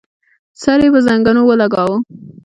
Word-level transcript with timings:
سر 0.61 0.79
يې 0.85 0.89
پر 0.93 1.01
زنګنو 1.07 1.41
ولګاوه. 1.45 1.97